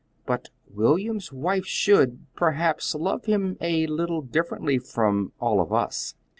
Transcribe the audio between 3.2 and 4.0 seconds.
him a